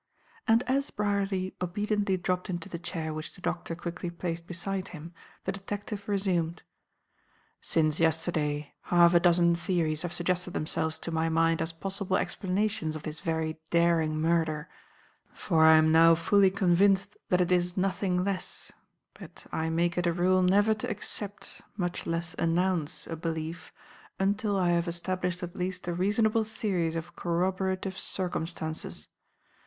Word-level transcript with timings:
And 0.47 0.63
as 0.63 0.89
Brierly 0.89 1.55
obediently 1.61 2.17
dropped 2.17 2.49
into 2.49 2.67
the 2.67 2.79
chair 2.79 3.13
which 3.13 3.35
the 3.35 3.39
doctor 3.41 3.75
quickly 3.75 4.09
placed 4.09 4.47
beside 4.47 4.87
him, 4.87 5.13
the 5.43 5.51
detective 5.51 6.09
resumed. 6.09 6.63
"Since 7.61 7.99
yesterday 7.99 8.73
half 8.85 9.13
a 9.13 9.19
dozen 9.19 9.55
theories 9.55 10.01
have 10.01 10.11
suggested 10.11 10.55
themselves 10.55 10.97
to 10.97 11.11
my 11.11 11.29
mind 11.29 11.61
as 11.61 11.71
possible 11.71 12.17
explanations 12.17 12.95
of 12.95 13.03
this 13.03 13.19
very 13.19 13.59
daring 13.69 14.19
murder, 14.19 14.67
for 15.35 15.65
I 15.65 15.73
am 15.75 15.91
now 15.91 16.15
fully 16.15 16.49
convinced 16.49 17.15
that 17.29 17.39
it 17.39 17.51
is 17.51 17.77
nothing 17.77 18.23
less; 18.23 18.71
but 19.13 19.45
I 19.51 19.69
make 19.69 19.99
it 19.99 20.07
a 20.07 20.13
rule 20.13 20.41
never 20.41 20.73
to 20.73 20.89
accept, 20.89 21.61
much 21.77 22.07
less 22.07 22.33
announce, 22.39 23.05
a 23.05 23.15
belief, 23.15 23.71
until 24.17 24.57
I 24.57 24.71
have 24.71 24.87
established 24.87 25.43
at 25.43 25.55
least 25.55 25.87
a 25.87 25.93
reasonable 25.93 26.43
series 26.43 26.95
of 26.95 27.15
corroborative 27.15 27.99
circumstances. 27.99 29.07